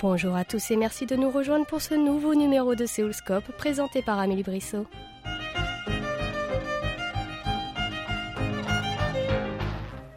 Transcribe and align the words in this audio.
Bonjour 0.00 0.34
à 0.34 0.44
tous 0.44 0.72
et 0.72 0.76
merci 0.76 1.06
de 1.06 1.14
nous 1.14 1.30
rejoindre 1.30 1.66
pour 1.66 1.80
ce 1.80 1.94
nouveau 1.94 2.34
numéro 2.34 2.74
de 2.74 2.84
Séoulscope 2.84 3.44
présenté 3.56 4.02
par 4.02 4.18
Amélie 4.18 4.42
Brissot. 4.42 4.86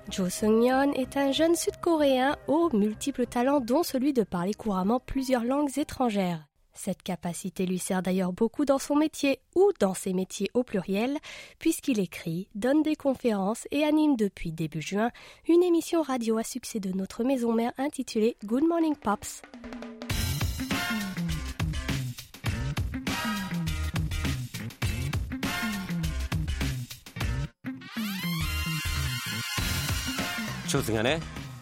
Jo 0.10 0.30
Sung-yeon 0.30 0.94
est 0.94 1.16
un 1.16 1.32
jeune 1.32 1.56
sud-coréen 1.56 2.36
aux 2.48 2.70
multiples 2.76 3.28
talents 3.28 3.60
dont 3.60 3.84
celui 3.84 4.14
de 4.14 4.24
parler 4.24 4.56
couramment 4.56 5.00
plusieurs 5.00 5.44
langues 5.44 5.78
étrangères. 5.78 6.51
Cette 6.74 7.04
capacité 7.04 7.66
lui 7.66 7.80
sert 7.80 8.02
d'ailleurs 8.02 8.34
beaucoup 8.34 8.66
dans 8.66 8.80
son 8.80 8.96
métier 8.96 9.40
ou 9.56 9.72
dans 9.80 9.94
ses 9.94 10.14
métiers 10.14 10.50
au 10.54 10.64
pluriel, 10.64 11.18
puisqu'il 11.60 12.00
écrit, 12.00 12.48
donne 12.56 12.82
des 12.82 12.96
conférences 12.96 13.68
et 13.72 13.84
anime 13.84 14.16
depuis 14.16 14.52
début 14.52 14.82
juin 14.82 15.12
une 15.48 15.64
émission 15.64 16.02
radio 16.02 16.38
à 16.38 16.44
succès 16.44 16.80
de 16.80 16.92
notre 16.92 17.24
maison 17.24 17.54
mère 17.54 17.74
intitulée 17.78 18.38
Good 18.46 18.64
Morning 18.64 18.96
Pops. 18.96 19.42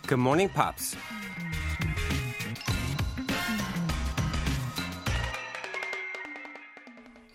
Good 0.07 0.17
Morning 0.17 0.49
Pops. 0.49 0.95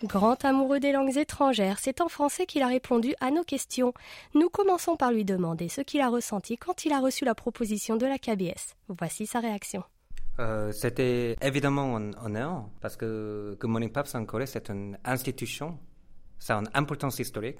Grand 0.05 0.45
amoureux 0.45 0.79
des 0.79 0.91
langues 0.91 1.17
étrangères, 1.17 1.79
c'est 1.79 1.99
en 1.99 2.09
français 2.09 2.45
qu'il 2.45 2.61
a 2.61 2.67
répondu 2.67 3.15
à 3.21 3.31
nos 3.31 3.43
questions. 3.43 3.91
Nous 4.35 4.49
commençons 4.49 4.95
par 4.95 5.11
lui 5.11 5.25
demander 5.25 5.67
ce 5.67 5.81
qu'il 5.81 5.99
a 6.01 6.09
ressenti 6.09 6.57
quand 6.57 6.85
il 6.85 6.93
a 6.93 6.99
reçu 6.99 7.25
la 7.25 7.33
proposition 7.33 7.95
de 7.95 8.05
la 8.05 8.19
KBS. 8.19 8.75
Voici 8.87 9.25
sa 9.25 9.39
réaction. 9.39 9.83
Euh, 10.39 10.71
C'était 10.71 11.35
évidemment 11.41 11.97
un 11.97 12.11
honneur 12.23 12.69
parce 12.81 12.97
que 12.97 13.57
Good 13.59 13.69
Morning 13.71 13.91
Pops 13.91 14.13
en 14.13 14.25
Corée, 14.25 14.45
c'est 14.45 14.69
une 14.69 14.95
institution. 15.03 15.79
Ça 16.37 16.57
a 16.57 16.59
une 16.59 16.69
importance 16.75 17.17
historique. 17.17 17.57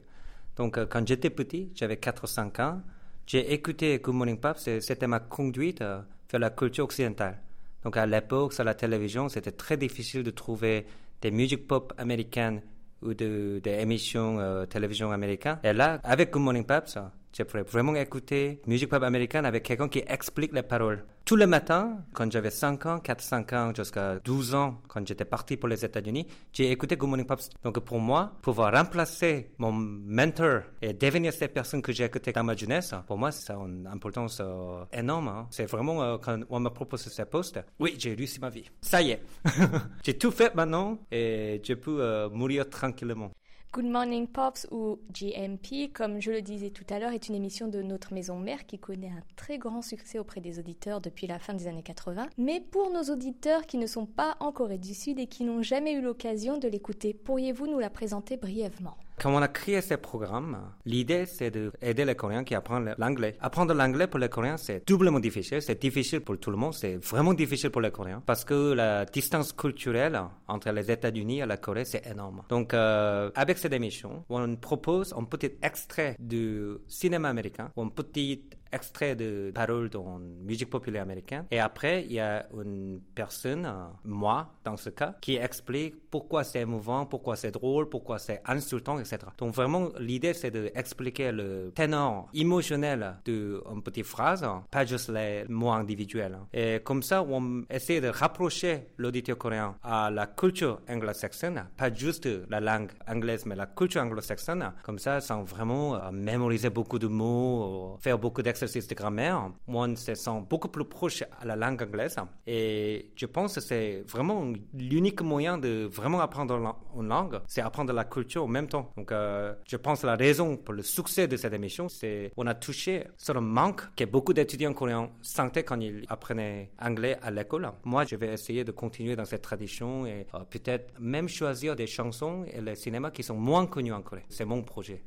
Donc, 0.56 0.78
euh, 0.78 0.86
quand 0.86 1.08
j'étais 1.08 1.32
petit, 1.32 1.72
j'avais 1.74 1.98
4 1.98 2.26
ou 2.26 2.28
5 2.28 2.60
ans, 2.60 2.82
j'ai 3.26 3.54
écouté 3.54 3.98
Good 3.98 4.14
Morning 4.14 4.40
Pops 4.40 4.68
et 4.68 4.82
c'était 4.82 5.08
ma 5.08 5.20
conduite 5.20 5.82
euh, 5.82 6.00
vers 6.30 6.40
la 6.40 6.52
culture 6.52 6.86
occidentale. 6.86 7.42
Donc, 7.84 7.98
à 7.98 8.06
l'époque, 8.06 8.54
sur 8.54 8.64
la 8.64 8.76
télévision, 8.76 9.30
c'était 9.30 9.52
très 9.52 9.78
difficile 9.78 10.22
de 10.22 10.32
trouver 10.32 10.86
des 11.26 11.32
musiques 11.32 11.66
pop 11.68 11.92
américaines 11.98 12.62
ou 13.02 13.16
de, 13.16 13.60
des 13.64 13.76
émissions 13.86 14.40
euh, 14.40 14.68
télévision 14.68 15.12
américaines. 15.12 15.58
Et 15.64 15.74
là, 15.74 16.00
avec 16.04 16.30
Good 16.32 16.44
Morning 16.44 16.66
Pops, 16.66 17.00
j'ai 17.34 17.44
vraiment 17.44 17.96
écouté 17.96 18.62
musique 18.68 18.90
pop 18.90 19.02
américaine 19.02 19.46
avec 19.46 19.64
quelqu'un 19.64 19.90
qui 19.90 20.04
explique 20.08 20.54
les 20.54 20.62
paroles. 20.62 21.04
Tous 21.26 21.36
les 21.36 21.48
matins, 21.48 22.06
quand 22.14 22.32
j'avais 22.32 22.52
5 22.52 22.86
ans, 22.86 22.98
4-5 23.00 23.56
ans, 23.56 23.74
jusqu'à 23.76 24.20
12 24.24 24.54
ans, 24.54 24.80
quand 24.88 25.08
j'étais 25.08 25.26
parti 25.26 25.58
pour 25.58 25.68
les 25.68 25.84
États-Unis, 25.84 26.28
j'ai 26.54 26.70
écouté 26.70 26.98
Good 26.98 27.10
Morning 27.10 27.26
Pops. 27.26 27.50
Donc 27.64 27.80
pour 27.80 28.00
moi, 28.00 28.34
pouvoir 28.44 28.72
remplacer 28.72 29.50
mon 29.58 29.72
mentor 29.72 30.62
et 30.84 30.94
devenir 30.94 31.34
cette 31.34 31.52
personne 31.52 31.82
que 31.82 31.92
j'ai 31.92 32.04
écoutée 32.04 32.32
dans 32.32 32.44
ma 32.44 32.56
jeunesse, 32.56 32.94
pour 33.08 33.18
moi, 33.18 33.32
c'est 33.32 33.54
une 33.54 33.88
importance 33.88 34.38
euh, 34.40 34.86
énorme. 34.94 35.30
hein. 35.30 35.48
C'est 35.50 35.66
vraiment, 35.66 36.04
euh, 36.04 36.18
quand 36.20 36.42
on 36.48 36.60
m'a 36.60 36.70
proposé 36.70 37.10
ce 37.10 37.24
poste, 37.24 37.60
oui, 37.80 37.96
j'ai 37.98 38.14
réussi 38.14 38.40
ma 38.40 38.52
vie. 38.52 38.70
Ça 38.82 39.02
y 39.02 39.10
est. 39.10 39.24
j'ai 40.04 40.20
tout 40.20 40.30
fait 40.30 40.54
maintenant 40.54 41.00
et 41.12 41.60
je 41.64 41.74
peux 41.74 42.04
euh, 42.04 42.30
mourir 42.30 42.70
tranquillement. 42.70 43.32
Good 43.76 43.88
Morning 43.88 44.26
Pops 44.26 44.68
ou 44.72 45.00
GMP, 45.12 45.92
comme 45.94 46.22
je 46.22 46.32
le 46.32 46.42
disais 46.42 46.70
tout 46.70 46.86
à 46.90 46.98
l'heure, 46.98 47.12
est 47.12 47.28
une 47.28 47.36
émission 47.36 47.68
de 47.68 47.82
notre 47.82 48.14
maison 48.14 48.40
mère 48.40 48.66
qui 48.66 48.80
connaît 48.80 49.10
un 49.10 49.22
très 49.36 49.58
grand 49.58 49.82
succès 49.82 50.18
auprès 50.18 50.40
des 50.40 50.60
auditeurs 50.60 51.02
depuis 51.02 51.28
la 51.28 51.40
fin 51.40 51.54
des 51.54 51.68
années 51.68 51.84
80. 51.84 52.28
Mais 52.38 52.62
pour 52.62 52.90
nos 52.90 53.04
auditeurs 53.12 53.66
qui 53.66 53.78
ne 53.78 53.86
sont 53.86 54.06
pas 54.06 54.38
en 54.40 54.54
Corée 54.54 54.78
du 54.78 54.94
Sud 54.94 55.20
et 55.20 55.28
qui 55.28 55.44
n'ont 55.44 55.62
jamais 55.62 55.92
eu 55.92 56.02
l'occasion 56.02 56.58
de 56.58 56.70
l'écouter, 56.70 57.14
pourriez-vous 57.14 57.68
nous 57.68 57.80
la 57.80 57.90
présenter 57.90 58.38
brièvement? 58.38 58.96
Quand 59.18 59.34
on 59.34 59.42
a 59.42 59.48
créé 59.48 59.82
ce 59.82 59.96
programme, 59.96 60.58
l'idée 60.86 61.26
c'est 61.26 61.50
d'aider 61.50 62.06
les 62.06 62.16
Coréens 62.16 62.44
qui 62.44 62.54
apprennent 62.54 62.94
l'anglais. 62.98 63.38
Apprendre 63.40 63.74
l'anglais 63.74 64.08
pour 64.08 64.20
les 64.20 64.30
Coréens, 64.30 64.58
c'est 64.58 64.86
doublement 64.88 65.20
difficile. 65.20 65.62
C'est 65.62 65.80
difficile 65.82 66.20
pour 66.20 66.38
tout 66.38 66.52
le 66.52 66.58
monde, 66.58 66.74
c'est 66.74 66.98
vraiment 66.98 67.34
difficile 67.34 67.70
pour 67.70 67.82
les 67.82 67.92
Coréens 67.92 68.22
parce 68.26 68.44
que 68.44 68.74
la 68.74 69.06
distance 69.06 69.54
culturelle 69.54 70.20
entre 70.48 70.70
les 70.72 70.92
États-Unis 70.92 71.40
et 71.40 71.46
la 71.46 71.58
Corée, 71.58 71.86
c'est 71.86 72.06
énorme. 72.06 72.44
Donc, 72.50 72.74
euh, 72.74 73.32
avec 73.36 73.58
cette 73.58 73.74
émission, 73.74 74.26
on 74.30 74.56
propose 74.58 75.14
un 75.18 75.24
petit 75.24 75.52
extrait 75.62 76.16
du 76.20 76.78
cinéma 76.88 77.30
américain, 77.30 77.72
un 77.78 77.88
petit 77.88 78.44
extrait 78.72 79.16
de 79.16 79.52
paroles 79.54 79.90
dans 79.90 80.20
musique 80.20 80.70
populaire 80.70 81.04
américaine. 81.04 81.46
Et 81.52 81.60
après, 81.60 82.04
il 82.06 82.14
y 82.14 82.20
a 82.20 82.46
une 82.54 83.00
personne, 83.14 83.66
euh, 83.66 83.86
moi 84.04 84.54
dans 84.64 84.78
ce 84.78 84.90
cas, 84.90 85.16
qui 85.22 85.36
explique 85.36 86.10
pourquoi 86.10 86.44
c'est 86.44 86.62
émouvant, 86.62 87.06
pourquoi 87.06 87.36
c'est 87.36 87.52
drôle, 87.52 87.90
pourquoi 87.90 88.20
c'est 88.20 88.42
insultant, 88.46 89.00
etc. 89.00 89.18
Donc 89.38 89.54
vraiment, 89.54 89.90
l'idée 90.00 90.34
c'est 90.34 90.52
d'expliquer 90.52 91.32
le 91.32 91.72
ténor 91.76 92.30
émotionnel 92.34 93.16
d'une 93.26 93.82
petite 93.84 94.06
phrase, 94.06 94.46
pas 94.72 94.86
juste 94.86 95.10
les 95.10 95.46
mots 95.50 95.72
individuels. 95.72 96.38
Et 96.54 96.80
comme 96.84 97.04
ça, 97.04 97.24
on 97.24 97.64
essaie 97.70 98.02
de 98.02 98.08
rapprocher 98.08 98.88
l'auditeur 98.98 99.38
coréen 99.38 99.76
à 99.84 100.10
la 100.10 100.28
culture 100.28 100.82
anglo-saxonne, 100.90 101.66
pas 101.78 101.94
juste 101.94 102.28
la 102.50 102.60
langue 102.60 102.92
anglaise, 103.08 103.46
mais 103.46 103.56
la 103.56 103.66
culture 103.66 104.02
anglo-saxonne. 104.02 104.72
Comme 104.84 105.00
ça, 105.00 105.22
sans 105.22 105.44
vraiment 105.44 105.96
euh, 105.96 106.12
mémoriser 106.12 106.70
beaucoup 106.70 107.00
de 107.00 107.08
mots, 107.08 107.98
faire 108.02 108.18
beaucoup 108.18 108.42
d'exercices 108.56 108.88
de 108.88 108.96
grammaire, 108.96 109.52
on 109.68 109.96
se 109.96 110.16
sent 110.16 110.44
beaucoup 110.50 110.70
plus 110.70 110.86
proche 110.86 111.24
à 111.42 111.46
la 111.46 111.56
langue 111.56 111.84
anglaise. 111.84 112.16
Et 112.48 113.12
je 113.16 113.26
pense 113.26 113.56
que 113.56 113.62
c'est 113.62 114.04
vraiment 114.08 114.54
l'unique 114.74 115.22
moyen 115.22 115.58
de 115.58 115.88
vraiment 115.92 116.22
apprendre 116.22 116.78
une 116.96 117.08
langue, 117.08 117.40
c'est 117.48 117.62
apprendre 117.62 117.92
la 117.94 118.06
culture 118.06 118.44
en 118.44 118.48
même 118.48 118.68
temps. 118.68 118.92
Donc, 118.98 119.12
euh, 119.12 119.54
je 119.68 119.78
pense 119.78 120.02
que 120.02 120.08
la 120.08 120.16
raison 120.16 120.58
pour 120.58 120.74
le 120.74 120.84
succès 120.84 121.28
de 121.28 121.36
cette 121.38 121.54
émission, 121.54 121.90
c'est 121.90 122.32
qu'on 122.36 122.48
a 122.48 122.56
touché 122.56 123.06
sur 123.18 123.38
un 123.38 123.42
manque 123.42 123.82
que 123.96 124.06
beaucoup 124.06 124.34
d'étudiants 124.34 124.74
coréens 124.74 125.10
sentaient 125.22 125.64
quand 125.64 125.80
ils 125.82 126.06
apprenaient 126.10 126.72
anglais 126.80 127.18
à 127.22 127.32
l'école. 127.32 127.70
Moi, 127.84 128.06
je 128.06 128.16
vais 128.16 128.34
essayer 128.34 128.64
de 128.64 128.72
continuer 128.72 129.16
dans 129.16 129.26
cette 129.26 129.42
tradition 129.42 130.06
et 130.06 130.28
euh, 130.34 130.40
peut-être 130.50 130.94
même 131.00 131.28
choisir 131.28 131.76
des 131.76 131.88
chansons 131.88 132.46
et 132.46 132.62
les 132.62 132.76
cinémas 132.76 133.12
qui 133.12 133.24
sont 133.24 133.36
moins 133.36 133.66
connus 133.66 133.94
en 133.94 134.02
Corée. 134.02 134.26
C'est 134.30 134.46
mon 134.46 134.62
projet. 134.62 135.04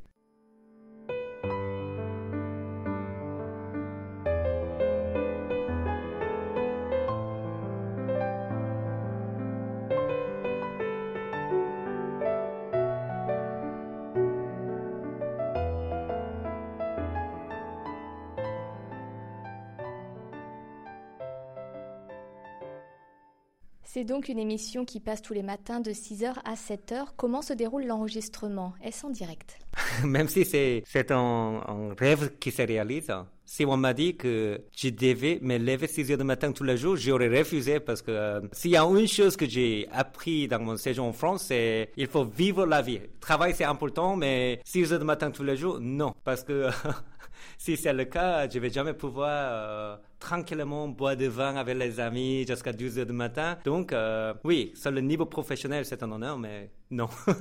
C'est 23.91 24.05
donc 24.05 24.29
une 24.29 24.39
émission 24.39 24.85
qui 24.85 25.01
passe 25.01 25.23
tous 25.23 25.33
les 25.33 25.43
matins 25.43 25.81
de 25.81 25.93
6h 25.93 26.35
à 26.45 26.57
7h. 26.57 27.07
Comment 27.17 27.41
se 27.41 27.55
déroule 27.55 27.87
l'enregistrement? 27.87 28.75
Est-ce 28.85 29.07
en 29.07 29.09
direct? 29.09 29.59
Même 30.05 30.29
si 30.29 30.45
c'est 30.45 30.83
c'est 30.85 31.11
un, 31.11 31.95
rêve 31.99 32.33
qui 32.39 32.51
se 32.51 32.61
réalise, 32.61 33.11
si 33.47 33.65
on 33.65 33.79
m'a 33.79 33.95
dit 33.95 34.15
que 34.15 34.61
je 34.77 34.91
devais 34.91 35.39
me 35.41 35.57
lever 35.57 35.87
6 35.87 36.11
heures 36.11 36.19
du 36.19 36.25
matin 36.25 36.53
tous 36.53 36.65
les 36.65 36.77
jours, 36.77 36.97
j'aurais 36.97 37.31
refusé 37.39 37.81
parce 37.81 38.03
que 38.03 38.11
euh, 38.11 38.41
s'il 38.53 38.73
y 38.73 38.77
a 38.77 38.85
une 38.85 39.09
chose 39.09 39.39
que 39.39 39.49
j'ai 39.49 39.89
appris 39.91 40.49
dans 40.49 40.59
mon 40.61 40.77
séjour 40.77 41.07
en 41.07 41.15
France, 41.15 41.45
c'est 41.49 41.89
il 41.97 42.09
faut 42.09 42.27
vivre 42.27 42.67
la 42.67 42.83
vie. 42.83 43.01
Travail, 43.21 43.55
c'est 43.57 43.65
important, 43.65 44.17
mais 44.17 44.61
6 44.67 44.93
heures 44.93 44.99
du 44.99 45.07
matin 45.07 45.31
tous 45.31 45.45
les 45.45 45.57
jours, 45.57 45.79
non. 45.81 46.13
Parce 46.25 46.45
que 46.45 46.69
si 47.59 47.77
c'est 47.77 47.93
le 47.93 48.05
cas, 48.05 48.49
je 48.49 48.59
vais 48.61 48.71
jamais 48.71 48.95
pouvoir 48.95 49.29
euh, 49.31 49.97
tranquillement 50.21 50.89
boire 50.89 51.17
du 51.17 51.29
vin 51.29 51.57
avec 51.57 51.77
les 51.77 51.99
amis 52.01 52.47
jusqu'à 52.47 52.73
12 52.73 53.01
heures 53.01 53.07
du 53.07 53.13
matin. 53.13 53.59
Donc, 53.65 53.93
euh, 53.93 54.33
oui, 54.45 54.73
sur 54.75 54.91
le 54.93 55.01
niveau 55.01 55.27
professionnel, 55.27 55.85
c'est 55.85 56.03
un 56.03 56.11
honneur, 56.13 56.39
mais 56.39 56.71
non. 56.91 57.09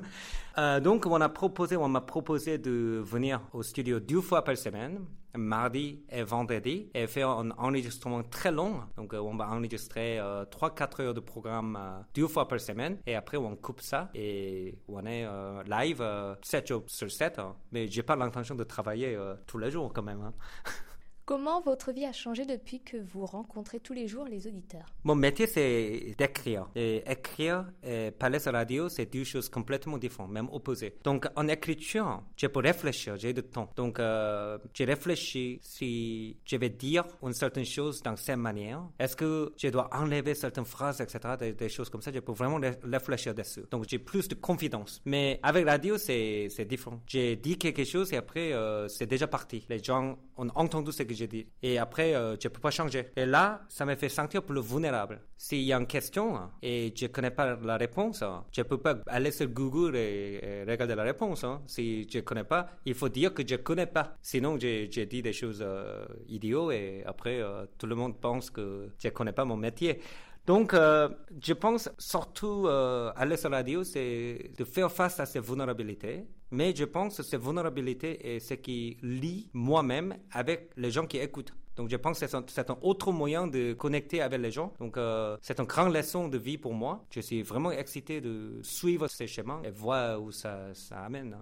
Euh, 0.59 0.79
donc, 0.79 1.05
on 1.05 1.19
m'a 1.19 1.29
proposé 1.29 2.57
de 2.57 2.99
venir 3.05 3.41
au 3.53 3.61
studio 3.61 3.99
deux 3.99 4.21
fois 4.21 4.43
par 4.43 4.57
semaine, 4.57 5.05
mardi 5.37 6.01
et 6.09 6.23
vendredi, 6.23 6.89
et 6.95 7.05
faire 7.05 7.29
un 7.29 7.51
enregistrement 7.51 8.23
très 8.23 8.51
long. 8.51 8.79
Donc, 8.97 9.13
on 9.13 9.35
va 9.35 9.49
enregistrer 9.51 10.17
euh, 10.17 10.45
3-4 10.45 11.01
heures 11.03 11.13
de 11.13 11.19
programme 11.19 11.77
deux 12.15 12.27
fois 12.27 12.47
par 12.47 12.59
semaine, 12.59 12.97
et 13.05 13.13
après, 13.13 13.37
on 13.37 13.55
coupe 13.55 13.81
ça, 13.81 14.09
et 14.15 14.79
on 14.87 15.05
est 15.05 15.27
live 15.67 16.01
euh, 16.01 16.33
7 16.41 16.67
jours 16.69 16.83
sur 16.87 17.11
7. 17.11 17.37
hein. 17.37 17.55
Mais 17.71 17.87
j'ai 17.87 18.01
pas 18.01 18.15
l'intention 18.15 18.55
de 18.55 18.63
travailler 18.63 19.15
tous 19.45 19.59
les 19.59 19.69
jours 19.69 19.93
quand 19.93 20.01
même. 20.15 20.33
Comment 21.27 21.59
votre 21.59 21.91
vie 21.91 22.05
a 22.05 22.13
changé 22.13 22.45
depuis 22.45 22.79
que 22.79 22.95
vous 22.95 23.25
rencontrez 23.25 23.81
tous 23.81 23.91
les 23.91 24.07
jours 24.07 24.23
les 24.23 24.47
auditeurs? 24.47 24.85
Mon 25.03 25.13
métier, 25.13 25.45
c'est 25.45 26.15
d'écrire. 26.17 26.69
Écrire 26.73 27.65
et 27.83 28.11
parler 28.11 28.39
sur 28.39 28.53
la 28.53 28.59
radio, 28.59 28.87
c'est 28.87 29.11
deux 29.11 29.25
choses 29.25 29.49
complètement 29.49 29.97
différentes, 29.97 30.31
même 30.31 30.47
opposées. 30.53 30.95
Donc, 31.03 31.27
en 31.35 31.49
écriture, 31.49 32.23
je 32.37 32.47
peux 32.47 32.61
réfléchir, 32.61 33.17
j'ai 33.17 33.33
du 33.33 33.43
temps. 33.43 33.69
Donc, 33.75 33.99
euh, 33.99 34.57
j'ai 34.73 34.85
réfléchi 34.85 35.59
si 35.61 36.37
je 36.45 36.55
vais 36.55 36.69
dire 36.69 37.03
une 37.21 37.33
certaine 37.33 37.65
chose 37.65 38.01
dans 38.01 38.15
cette 38.15 38.37
manière. 38.37 38.83
Est-ce 38.97 39.17
que 39.17 39.51
je 39.57 39.67
dois 39.67 39.89
enlever 39.93 40.33
certaines 40.33 40.63
phrases, 40.63 41.01
etc., 41.01 41.19
des, 41.59 41.67
choses 41.67 41.89
comme 41.89 42.01
ça? 42.01 42.09
Je 42.13 42.19
peux 42.21 42.31
vraiment 42.31 42.61
réfléchir 42.83 43.35
dessus. 43.35 43.65
Donc, 43.69 43.83
j'ai 43.89 43.99
plus 43.99 44.29
de 44.29 44.35
confiance. 44.35 45.01
Mais 45.03 45.41
avec 45.43 45.65
la 45.65 45.73
radio, 45.73 45.97
c'est 45.97 46.65
différent. 46.69 47.01
J'ai 47.05 47.35
dit 47.35 47.57
quelque 47.57 47.83
chose 47.83 48.13
et 48.13 48.15
après, 48.15 48.53
euh, 48.53 48.87
c'est 48.87 49.07
déjà 49.07 49.27
parti. 49.27 49.65
Les 49.67 49.83
gens 49.83 50.17
ont 50.37 50.47
entendu 50.55 50.93
ce 50.93 51.03
que 51.03 51.16
Et 51.63 51.77
après, 51.77 52.15
euh, 52.15 52.35
je 52.39 52.47
peux 52.47 52.59
pas 52.59 52.71
changer. 52.71 53.07
Et 53.15 53.25
là, 53.25 53.61
ça 53.69 53.85
me 53.85 53.95
fait 53.95 54.09
sentir 54.09 54.43
plus 54.43 54.61
vulnérable. 54.61 55.21
S'il 55.37 55.61
y 55.61 55.71
a 55.71 55.77
une 55.77 55.85
question 55.85 56.35
hein, 56.35 56.51
et 56.63 56.91
je 56.95 57.05
ne 57.05 57.11
connais 57.11 57.29
pas 57.29 57.55
la 57.55 57.77
réponse, 57.77 58.23
hein, 58.23 58.43
je 58.51 58.61
ne 58.61 58.65
peux 58.65 58.79
pas 58.79 58.97
aller 59.05 59.29
sur 59.31 59.47
Google 59.47 59.95
et, 59.95 60.65
regarder 60.67 60.95
la 60.95 61.03
réponse. 61.03 61.43
Hein. 61.43 61.61
Si 61.67 62.07
je 62.09 62.17
ne 62.17 62.23
connais 62.23 62.43
pas, 62.43 62.67
il 62.85 62.95
faut 62.95 63.09
dire 63.09 63.33
que 63.33 63.47
je 63.47 63.53
ne 63.53 63.61
connais 63.61 63.85
pas. 63.85 64.15
Sinon, 64.21 64.57
j'ai 64.59 64.87
dit 64.87 65.21
des 65.21 65.33
choses 65.33 65.59
euh, 65.61 66.05
idiotes 66.27 66.73
et 66.73 67.03
après, 67.05 67.39
euh, 67.39 67.65
tout 67.77 67.85
le 67.85 67.95
monde 67.95 68.19
pense 68.19 68.49
que 68.49 68.89
je 68.97 69.07
ne 69.07 69.13
connais 69.13 69.31
pas 69.31 69.45
mon 69.45 69.57
métier. 69.57 69.99
Donc, 70.47 70.73
euh, 70.73 71.09
je 71.43 71.51
pense 71.51 71.89
surtout 71.97 72.67
euh, 72.67 73.11
à 73.17 73.25
la 73.25 73.35
radio, 73.49 73.83
c'est 73.83 74.51
de 74.57 74.63
faire 74.63 74.89
face 74.89 75.19
à 75.19 75.25
ces 75.25 75.41
vulnérabilités. 75.41 76.23
Mais 76.51 76.73
je 76.73 76.85
pense 76.85 77.17
que 77.17 77.23
ces 77.23 77.37
vulnérabilités 77.37 78.35
est 78.35 78.39
ce 78.39 78.53
qui 78.53 78.97
lie 79.03 79.49
moi-même 79.51 80.15
avec 80.31 80.71
les 80.77 80.89
gens 80.89 81.05
qui 81.05 81.17
écoutent. 81.17 81.53
Donc, 81.75 81.89
je 81.89 81.97
pense 81.97 82.19
que 82.19 82.25
c'est 82.47 82.69
un, 82.69 82.77
autre 82.81 83.11
moyen 83.11 83.45
de 83.45 83.73
connecter 83.73 84.21
avec 84.21 84.39
les 84.39 84.49
gens. 84.49 84.73
Donc, 84.79 84.95
euh, 84.95 85.35
c'est 85.41 85.59
une 85.59 85.65
grande 85.65 85.93
leçon 85.93 86.29
de 86.29 86.37
vie 86.37 86.57
pour 86.57 86.73
moi. 86.73 87.05
Je 87.11 87.19
suis 87.19 87.41
vraiment 87.41 87.71
excité 87.71 88.21
de 88.21 88.59
suivre 88.63 89.07
ces 89.09 89.27
chemins 89.27 89.61
et 89.65 89.69
voir 89.69 90.23
où 90.23 90.31
ça, 90.31 90.73
ça 90.73 91.01
amène. 91.01 91.35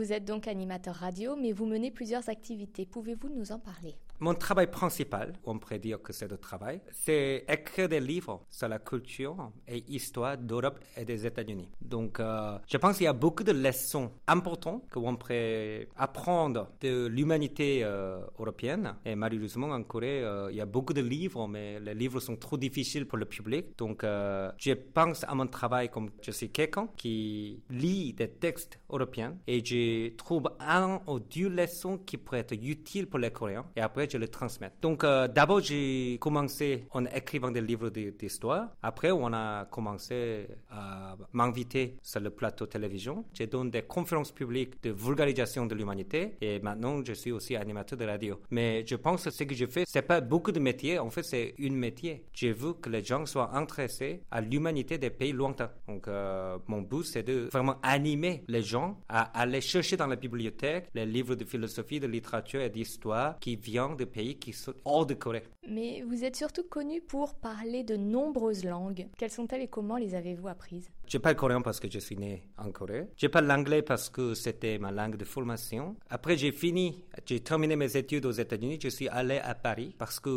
Vous 0.00 0.14
êtes 0.14 0.24
donc 0.24 0.48
animateur 0.48 0.94
radio, 0.94 1.36
mais 1.36 1.52
vous 1.52 1.66
menez 1.66 1.90
plusieurs 1.90 2.30
activités. 2.30 2.86
Pouvez-vous 2.86 3.28
nous 3.28 3.52
en 3.52 3.58
parler? 3.58 3.98
Mon 4.20 4.34
travail 4.34 4.70
principal, 4.70 5.32
on 5.44 5.58
pourrait 5.58 5.78
dire 5.78 6.00
que 6.02 6.12
c'est 6.12 6.30
le 6.30 6.36
travail, 6.36 6.80
c'est 6.90 7.44
écrire 7.48 7.88
des 7.88 8.00
livres 8.00 8.44
sur 8.50 8.68
la 8.68 8.78
culture 8.78 9.50
et 9.66 9.82
histoire 9.88 10.36
d'Europe 10.36 10.78
et 10.96 11.04
des 11.06 11.26
États-Unis. 11.26 11.70
Donc, 11.80 12.20
euh, 12.20 12.58
je 12.66 12.76
pense 12.76 12.98
qu'il 12.98 13.04
y 13.04 13.08
a 13.08 13.14
beaucoup 13.14 13.42
de 13.42 13.52
leçons 13.52 14.10
importantes 14.26 14.84
que 14.90 14.98
l'on 14.98 15.16
pourrait 15.16 15.88
apprendre 15.96 16.68
de 16.80 17.06
l'humanité 17.06 17.80
euh, 17.82 18.20
européenne. 18.38 18.94
Et 19.06 19.14
malheureusement, 19.14 19.68
en 19.68 19.82
Corée, 19.82 20.22
euh, 20.22 20.50
il 20.50 20.56
y 20.56 20.60
a 20.60 20.66
beaucoup 20.66 20.92
de 20.92 21.00
livres, 21.00 21.48
mais 21.48 21.80
les 21.80 21.94
livres 21.94 22.20
sont 22.20 22.36
trop 22.36 22.58
difficiles 22.58 23.06
pour 23.06 23.16
le 23.16 23.24
public. 23.24 23.78
Donc, 23.78 24.02
je 24.02 24.72
pense 24.72 25.24
à 25.24 25.34
mon 25.34 25.46
travail 25.46 25.88
comme 25.88 26.10
je 26.20 26.30
suis 26.30 26.50
quelqu'un 26.50 26.88
qui 26.96 27.62
lit 27.70 28.12
des 28.12 28.28
textes 28.28 28.78
européens 28.90 29.36
et 29.46 29.64
je 29.64 30.14
trouve 30.16 30.50
un 30.60 31.00
ou 31.06 31.18
deux 31.20 31.48
leçons 31.48 31.98
qui 31.98 32.16
pourraient 32.18 32.40
être 32.40 32.52
utiles 32.52 33.06
pour 33.06 33.18
les 33.18 33.30
Coréens. 33.30 33.64
Et 33.76 33.80
après, 33.80 34.09
je 34.10 34.18
le 34.18 34.28
transmettre. 34.28 34.76
Donc, 34.82 35.04
euh, 35.04 35.28
d'abord, 35.28 35.60
j'ai 35.60 36.18
commencé 36.20 36.86
en 36.90 37.04
écrivant 37.06 37.50
des 37.50 37.60
livres 37.60 37.90
d'histoire. 37.90 38.68
Après, 38.82 39.10
on 39.10 39.32
a 39.32 39.64
commencé 39.66 40.46
à 40.70 41.16
m'inviter 41.32 41.96
sur 42.02 42.20
le 42.20 42.30
plateau 42.30 42.66
télévision. 42.66 43.24
Je 43.38 43.44
donne 43.44 43.70
des 43.70 43.82
conférences 43.82 44.32
publiques 44.32 44.82
de 44.82 44.90
vulgarisation 44.90 45.66
de 45.66 45.74
l'humanité 45.74 46.36
et 46.40 46.58
maintenant, 46.60 47.02
je 47.04 47.12
suis 47.12 47.32
aussi 47.32 47.56
animateur 47.56 47.98
de 47.98 48.04
radio. 48.04 48.40
Mais 48.50 48.84
je 48.86 48.96
pense 48.96 49.24
que 49.24 49.30
ce 49.30 49.44
que 49.44 49.54
je 49.54 49.66
fais, 49.66 49.84
c'est 49.86 50.02
pas 50.02 50.20
beaucoup 50.20 50.52
de 50.52 50.60
métiers. 50.60 50.98
En 50.98 51.10
fait, 51.10 51.22
c'est 51.22 51.54
une 51.58 51.76
métier. 51.76 52.24
Je 52.32 52.48
veux 52.48 52.74
que 52.74 52.88
les 52.90 53.04
gens 53.04 53.26
soient 53.26 53.56
intéressés 53.56 54.22
à 54.30 54.40
l'humanité 54.40 54.98
des 54.98 55.10
pays 55.10 55.32
lointains. 55.32 55.70
Donc, 55.88 56.08
euh, 56.08 56.58
mon 56.66 56.82
but, 56.82 57.04
c'est 57.04 57.22
de 57.22 57.48
vraiment 57.52 57.76
animer 57.82 58.44
les 58.48 58.62
gens 58.62 58.98
à 59.08 59.22
aller 59.40 59.60
chercher 59.60 59.96
dans 59.96 60.06
la 60.06 60.16
bibliothèque 60.16 60.88
les 60.94 61.06
livres 61.06 61.34
de 61.34 61.44
philosophie, 61.44 62.00
de 62.00 62.06
littérature 62.06 62.60
et 62.60 62.70
d'histoire 62.70 63.38
qui 63.38 63.56
viennent 63.56 63.96
de 64.00 64.04
pays 64.04 64.36
qui 64.38 64.52
sont 64.52 64.74
hors 64.84 65.06
de 65.06 65.14
Corée. 65.14 65.44
Mais 65.68 66.02
vous 66.08 66.24
êtes 66.24 66.36
surtout 66.36 66.64
connu 66.64 67.00
pour 67.00 67.34
parler 67.34 67.84
de 67.84 67.96
nombreuses 67.96 68.64
langues. 68.64 69.06
Quelles 69.18 69.30
sont-elles 69.30 69.62
et 69.62 69.68
comment 69.68 69.96
les 69.96 70.14
avez-vous 70.14 70.48
apprises? 70.48 70.90
Je 71.06 71.18
parle 71.18 71.36
coréen 71.36 71.60
parce 71.60 71.80
que 71.80 71.90
je 71.90 71.98
suis 71.98 72.16
né 72.16 72.42
en 72.56 72.70
Corée. 72.70 73.08
Je 73.16 73.26
parle 73.26 73.46
l'anglais 73.46 73.82
parce 73.82 74.08
que 74.08 74.34
c'était 74.34 74.78
ma 74.78 74.90
langue 74.90 75.16
de 75.16 75.24
formation. 75.24 75.96
Après, 76.08 76.36
j'ai 76.36 76.52
fini, 76.52 77.04
j'ai 77.26 77.40
terminé 77.40 77.76
mes 77.76 77.96
études 77.96 78.26
aux 78.26 78.32
États-Unis. 78.32 78.78
Je 78.82 78.88
suis 78.88 79.08
allé 79.08 79.38
à 79.38 79.54
Paris 79.54 79.94
parce 79.98 80.18
que 80.18 80.30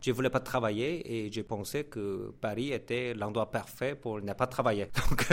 je 0.00 0.12
voulais 0.12 0.30
pas 0.30 0.40
travailler 0.40 1.26
et 1.26 1.30
je 1.30 1.42
pensais 1.42 1.84
que 1.84 2.32
Paris 2.40 2.72
était 2.72 3.12
l'endroit 3.14 3.50
parfait 3.50 3.94
pour 3.94 4.20
ne 4.20 4.32
pas 4.32 4.46
travailler. 4.46 4.86
Donc, 5.08 5.28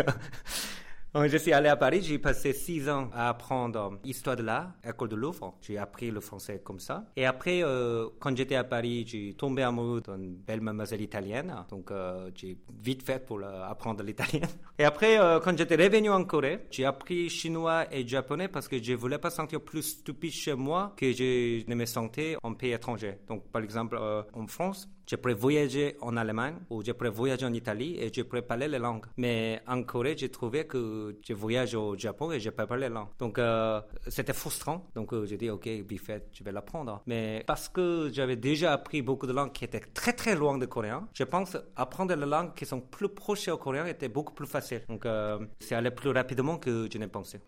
je 1.13 1.37
suis 1.37 1.51
allé 1.51 1.67
à 1.67 1.75
Paris, 1.75 2.01
j'ai 2.01 2.19
passé 2.19 2.53
six 2.53 2.89
ans 2.89 3.09
à 3.13 3.29
apprendre 3.29 3.99
histoire 4.05 4.37
de 4.37 4.43
l'art, 4.43 4.71
école 4.87 5.09
de 5.09 5.15
Louvre. 5.17 5.57
J'ai 5.61 5.77
appris 5.77 6.09
le 6.09 6.21
français 6.21 6.61
comme 6.63 6.79
ça. 6.79 7.03
Et 7.17 7.25
après, 7.25 7.63
euh, 7.63 8.07
quand 8.19 8.35
j'étais 8.35 8.55
à 8.55 8.63
Paris, 8.63 9.05
j'ai 9.05 9.33
tombé 9.33 9.61
amoureux 9.61 10.01
d'une 10.01 10.35
belle 10.35 10.61
mademoiselle 10.61 11.01
italienne. 11.01 11.53
Donc, 11.69 11.91
euh, 11.91 12.31
j'ai 12.33 12.57
vite 12.81 13.03
fait 13.03 13.25
pour 13.25 13.43
apprendre 13.43 14.03
l'italien. 14.03 14.47
Et 14.79 14.85
après, 14.85 15.19
euh, 15.19 15.39
quand 15.41 15.57
j'étais 15.57 15.75
revenu 15.75 16.09
en 16.09 16.23
Corée, 16.23 16.65
j'ai 16.71 16.85
appris 16.85 17.29
chinois 17.29 17.85
et 17.91 18.07
japonais 18.07 18.47
parce 18.47 18.67
que 18.67 18.81
je 18.81 18.93
voulais 18.93 19.19
pas 19.19 19.29
sentir 19.29 19.61
plus 19.61 19.83
stupide 19.83 20.31
chez 20.31 20.55
moi 20.55 20.93
que 20.95 21.11
je 21.11 21.67
ne 21.67 21.75
me 21.75 21.85
sentais 21.85 22.37
en 22.41 22.53
pays 22.53 22.71
étranger. 22.71 23.17
Donc, 23.27 23.49
par 23.51 23.61
exemple, 23.61 23.99
en 24.33 24.47
France, 24.47 24.89
je 25.11 25.17
pourrais 25.17 25.33
voyager 25.33 25.97
en 25.99 26.15
Allemagne 26.15 26.55
ou 26.69 26.81
je 26.81 26.93
pourrais 26.93 27.43
en 27.43 27.53
Italie 27.53 27.97
et 27.99 28.09
je 28.13 28.21
pourrais 28.21 28.43
parler 28.43 28.69
les 28.69 28.79
langues. 28.79 29.05
Mais 29.17 29.61
en 29.67 29.83
Corée, 29.83 30.15
j'ai 30.17 30.29
trouvé 30.29 30.65
que 30.65 31.17
je 31.27 31.33
voyage 31.33 31.75
au 31.75 31.97
Japon 31.97 32.31
et 32.31 32.39
je 32.39 32.49
peux 32.49 32.65
parler 32.65 32.87
les 32.87 32.93
langues. 32.93 33.09
Donc, 33.19 33.37
euh, 33.37 33.81
c'était 34.07 34.31
frustrant. 34.31 34.87
Donc, 34.95 35.11
euh, 35.11 35.25
j'ai 35.25 35.35
dit, 35.35 35.49
OK, 35.49 35.67
fait, 35.97 36.29
je 36.31 36.43
vais 36.45 36.53
l'apprendre. 36.53 37.01
Mais 37.07 37.43
parce 37.45 37.67
que 37.67 38.09
j'avais 38.13 38.37
déjà 38.37 38.71
appris 38.71 39.01
beaucoup 39.01 39.27
de 39.27 39.33
langues 39.33 39.51
qui 39.51 39.65
étaient 39.65 39.81
très, 39.81 40.13
très 40.13 40.33
loin 40.33 40.57
de 40.57 40.65
coréen, 40.65 41.09
je 41.13 41.25
pense 41.25 41.57
apprendre 41.75 42.15
les 42.15 42.25
langues 42.25 42.53
qui 42.53 42.65
sont 42.65 42.79
plus 42.79 43.09
proches 43.09 43.49
au 43.49 43.57
coréen 43.57 43.87
était 43.87 44.07
beaucoup 44.07 44.33
plus 44.33 44.47
facile. 44.47 44.83
Donc, 44.87 45.05
euh, 45.05 45.39
c'est 45.59 45.75
allé 45.75 45.91
plus 45.91 46.11
rapidement 46.11 46.57
que 46.57 46.87
je 46.89 46.97
n'ai 46.97 47.07
pensé. 47.07 47.41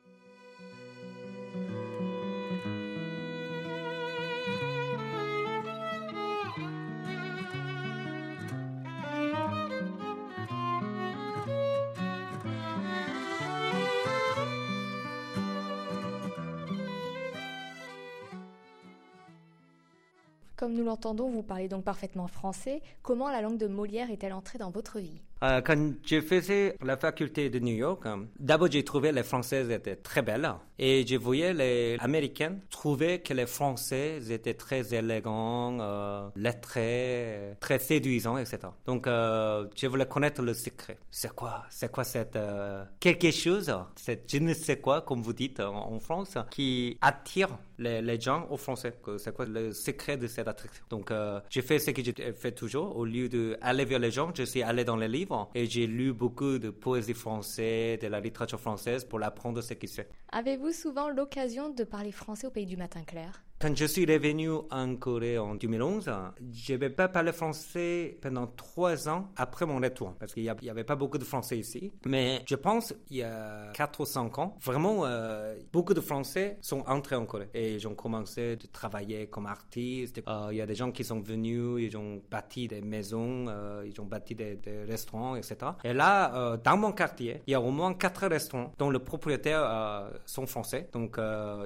Nous 20.74 20.84
l'entendons, 20.84 21.30
vous 21.30 21.44
parlez 21.44 21.68
donc 21.68 21.84
parfaitement 21.84 22.26
français. 22.26 22.82
Comment 23.04 23.30
la 23.30 23.42
langue 23.42 23.60
de 23.60 23.68
Molière 23.68 24.10
est-elle 24.10 24.34
entrée 24.34 24.58
dans 24.58 24.72
votre 24.72 24.98
vie? 24.98 25.22
Euh, 25.44 25.62
quand 25.62 25.94
je 26.06 26.22
faisais 26.22 26.78
la 26.82 26.96
faculté 26.96 27.50
de 27.50 27.60
New 27.60 27.76
York, 27.76 28.06
euh, 28.06 28.18
d'abord 28.40 28.72
j'ai 28.72 28.84
trouvé 28.84 29.12
les 29.12 29.24
Françaises 29.24 29.70
étaient 29.70 29.98
très 29.98 30.22
belles 30.22 30.50
et 30.80 31.06
je 31.06 31.16
voyais 31.16 31.54
les 31.54 31.98
Américaines 32.00 32.62
trouver 32.70 33.20
que 33.20 33.34
les 33.34 33.46
Français 33.46 34.20
étaient 34.30 34.56
très 34.56 34.94
élégants, 34.94 35.78
euh, 35.80 36.30
lettrés, 36.36 37.56
très 37.60 37.80
séduisants, 37.80 38.38
etc. 38.38 38.60
Donc 38.86 39.08
euh, 39.08 39.68
je 39.76 39.88
voulais 39.88 40.08
connaître 40.08 40.42
le 40.42 40.54
secret. 40.54 40.98
C'est 41.12 41.34
quoi? 41.34 41.66
C'est 41.70 41.92
quoi 41.92 42.04
cette 42.04 42.36
euh, 42.36 42.84
quelque 43.00 43.32
chose, 43.32 43.74
c'est 43.96 44.30
je 44.32 44.38
ne 44.40 44.54
sais 44.54 44.78
quoi, 44.80 45.02
comme 45.02 45.22
vous 45.22 45.34
dites 45.34 45.60
en, 45.60 46.00
France, 46.00 46.38
qui 46.50 46.98
attire 47.02 47.50
les, 47.78 48.02
les 48.02 48.20
gens 48.20 48.48
aux 48.50 48.58
Français? 48.58 48.94
C'est 49.18 49.34
quoi 49.34 49.46
le 49.46 49.72
secret 49.74 50.18
de 50.18 50.28
cette 50.28 50.48
attraction? 50.48 50.84
Donc 50.90 51.12
j'ai 51.50 51.62
fait 51.62 51.80
ce 51.80 51.92
que 51.92 52.04
je 52.04 52.12
fais 52.34 52.52
toujours. 52.52 52.98
Au 52.98 53.06
lieu 53.06 53.30
d'aller 53.30 53.86
vers 53.86 54.00
les 54.00 54.12
gens, 54.12 54.32
je 54.36 54.44
suis 54.44 54.64
allé 54.64 54.84
dans 54.84 54.98
les 54.98 55.08
livres 55.08 55.33
et 55.56 55.66
j'ai 55.66 55.88
lu 55.88 56.14
beaucoup 56.14 56.58
de 56.60 56.70
poésie 56.70 57.14
française, 57.14 58.00
de 58.00 58.08
la 58.08 58.20
littérature 58.20 58.60
française 58.60 59.06
pour 59.06 59.24
apprendre 59.24 59.62
ce 59.62 59.74
qui 59.74 59.88
c'est. 59.88 60.10
Avez-vous 60.32 60.72
souvent 60.72 61.10
l'occasion 61.10 61.70
de 61.70 61.84
parler 61.84 62.12
français 62.12 62.48
au 62.48 62.52
pays 62.52 62.66
du 62.66 62.78
matin 62.78 63.04
clair 63.04 63.44
Quand 63.64 63.78
je 63.78 63.86
suis 63.86 64.06
revenu 64.06 64.50
en 64.72 64.96
Corée 64.98 65.38
en 65.38 65.56
2011, 65.56 66.12
je 66.52 66.74
n'avais 66.74 66.90
pas 66.90 67.08
parlé 67.08 67.32
français 67.32 68.18
pendant 68.22 68.46
trois 68.46 69.08
ans 69.08 69.30
après 69.38 69.66
mon 69.66 69.78
retour, 69.78 70.16
parce 70.20 70.34
qu'il 70.34 70.44
n'y 70.44 70.70
avait 70.70 70.84
pas 70.84 70.98
beaucoup 70.98 71.18
de 71.18 71.24
Français 71.24 71.58
ici. 71.58 71.94
Mais 72.06 72.42
je 72.46 72.56
pense, 72.56 72.94
il 73.10 73.16
y 73.16 73.24
a 73.24 73.72
quatre 73.74 74.02
ou 74.02 74.06
cinq 74.06 74.38
ans, 74.38 74.58
vraiment, 74.62 75.06
euh, 75.06 75.56
beaucoup 75.72 75.94
de 75.94 76.02
Français 76.02 76.58
sont 76.60 76.84
entrés 76.88 77.16
en 77.16 77.26
Corée. 77.26 77.48
Et 77.54 77.78
ont 77.88 77.96
commencé 77.96 78.58
à 78.62 78.68
travailler 78.74 79.28
comme 79.28 79.46
artistes. 79.46 80.22
Euh, 80.28 80.50
il 80.52 80.58
y 80.58 80.62
a 80.62 80.66
des 80.66 80.76
gens 80.76 80.92
qui 80.92 81.06
sont 81.06 81.22
venus, 81.22 81.78
ils 81.80 81.96
ont 81.96 82.22
bâti 82.30 82.68
des 82.68 82.82
maisons, 82.82 83.46
euh, 83.48 83.88
ils 83.88 84.02
ont 84.02 84.06
bâti 84.06 84.36
des, 84.36 84.60
restaurants, 84.90 85.38
etc. 85.38 85.56
Et 85.86 85.94
là, 85.94 86.58
dans 86.62 86.76
mon 86.76 86.92
quartier, 86.92 87.42
il 87.48 87.52
y 87.52 87.54
a 87.54 87.62
au 87.62 87.72
moins 87.72 87.94
quatre 87.94 88.28
restaurants 88.28 88.74
dont 88.78 88.90
le 88.90 89.00
propriétaire 89.00 90.12
sont 90.26 90.48
français. 90.48 90.90
Donc, 90.92 91.18